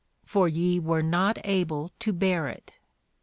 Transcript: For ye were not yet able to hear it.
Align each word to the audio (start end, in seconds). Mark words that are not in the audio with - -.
For 0.25 0.47
ye 0.47 0.79
were 0.79 1.03
not 1.03 1.35
yet 1.37 1.45
able 1.47 1.91
to 1.99 2.11
hear 2.11 2.47
it. 2.47 2.73